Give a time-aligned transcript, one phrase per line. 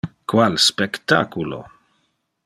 [0.31, 1.59] Qual spectaculo!